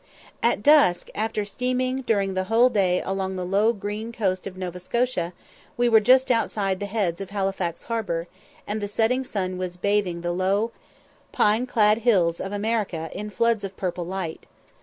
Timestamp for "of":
4.47-4.57, 7.21-7.29, 12.41-12.51, 13.63-13.77